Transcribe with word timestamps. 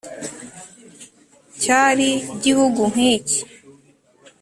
cyari 1.61 2.09
gihugu 2.43 2.81
nk’iki 2.91 3.39